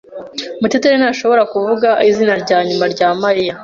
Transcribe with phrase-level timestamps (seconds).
[0.61, 3.53] Muteteri ntashobora kuvuga izina rya nyuma rya Mariya.